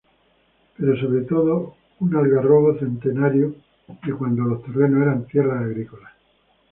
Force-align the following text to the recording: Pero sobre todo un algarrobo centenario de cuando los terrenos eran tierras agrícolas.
Pero 0.77 0.95
sobre 0.99 1.25
todo 1.25 1.75
un 1.99 2.15
algarrobo 2.15 2.75
centenario 2.79 3.53
de 4.03 4.11
cuando 4.13 4.45
los 4.45 4.63
terrenos 4.63 4.99
eran 5.03 5.27
tierras 5.27 5.61
agrícolas. 5.61 6.11